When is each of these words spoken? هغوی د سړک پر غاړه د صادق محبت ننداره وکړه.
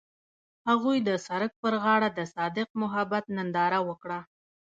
هغوی 0.69 0.97
د 1.07 1.09
سړک 1.27 1.51
پر 1.61 1.73
غاړه 1.83 2.09
د 2.13 2.19
صادق 2.35 2.67
محبت 2.81 3.25
ننداره 3.37 3.79
وکړه. 3.87 4.19